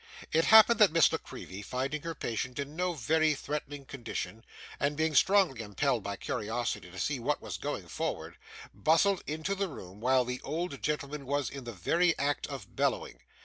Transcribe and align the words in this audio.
It 0.31 0.45
happened 0.45 0.79
that 0.79 0.91
Miss 0.91 1.11
La 1.11 1.19
Creevy, 1.19 1.61
finding 1.61 2.01
her 2.01 2.15
patient 2.15 2.57
in 2.57 2.75
no 2.75 2.93
very 2.93 3.35
threatening 3.35 3.85
condition, 3.85 4.43
and 4.79 4.97
being 4.97 5.13
strongly 5.13 5.61
impelled 5.61 6.01
by 6.01 6.15
curiosity 6.15 6.89
to 6.89 6.99
see 6.99 7.19
what 7.19 7.39
was 7.39 7.57
going 7.59 7.87
forward, 7.87 8.37
bustled 8.73 9.21
into 9.27 9.53
the 9.53 9.67
room 9.67 9.99
while 9.99 10.25
the 10.25 10.41
old 10.41 10.81
gentleman 10.81 11.27
was 11.27 11.51
in 11.51 11.65
the 11.65 11.71
very 11.73 12.17
act 12.17 12.47
of 12.47 12.75
bellowing. 12.75 13.19